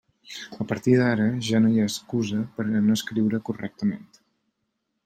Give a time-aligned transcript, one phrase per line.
[0.63, 4.07] A partir d'ara ja no hi ha excusa per a no escriure correctament.